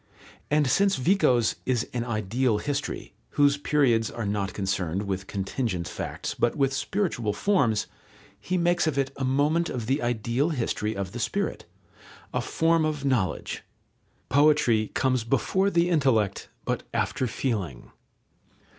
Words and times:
And 0.49 0.65
since 0.65 0.95
Vico's 0.95 1.57
is 1.63 1.87
an 1.93 2.03
ideal 2.03 2.57
history, 2.57 3.13
whose 3.37 3.57
periods 3.57 4.09
are 4.09 4.25
not 4.25 4.51
concerned 4.51 5.03
with 5.03 5.27
contingent 5.27 5.87
facts, 5.87 6.33
but 6.33 6.55
with 6.55 6.73
spiritual 6.73 7.33
forms, 7.33 7.85
he 8.39 8.57
makes 8.57 8.87
of 8.87 8.97
it 8.97 9.11
a 9.15 9.23
moment 9.23 9.69
of 9.69 9.85
the 9.85 10.01
ideal 10.01 10.49
history 10.49 10.95
of 10.97 11.11
the 11.11 11.19
spirit, 11.19 11.65
a 12.33 12.41
form 12.41 12.83
of 12.83 13.05
knowledge. 13.05 13.61
Poetry 14.27 14.87
comes 14.95 15.23
before 15.23 15.69
the 15.69 15.91
intellect, 15.91 16.49
but 16.65 16.81
after 16.95 17.27
feeling. 17.27 17.91